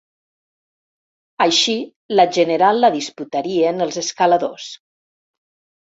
[1.45, 1.75] Així
[2.21, 4.67] la general la disputarien els escaladors.